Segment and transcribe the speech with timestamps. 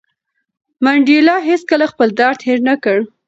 [0.83, 2.97] منډېلا هېڅکله خپل درد هېر نه کړ.